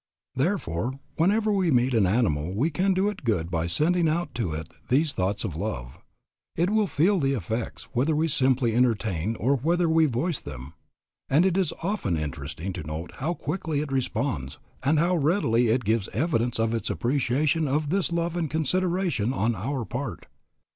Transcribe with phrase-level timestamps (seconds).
[0.35, 4.51] Therefore whenever we meet an animal we can do it good by sending out to
[4.51, 5.99] it these thoughts of love.
[6.55, 10.73] It will feel the effects whether we simply entertain or whether we voice them.
[11.29, 15.85] And it is often interesting to note how quickly it responds, and how readily it
[15.85, 20.25] gives evidence of its appreciation of this love and consideration on our part.